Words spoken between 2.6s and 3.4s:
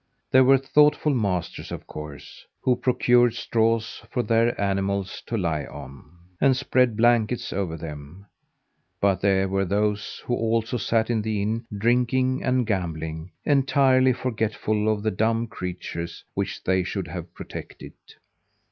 who procured